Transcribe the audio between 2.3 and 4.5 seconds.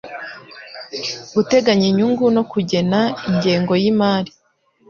no kugena ingengo y imari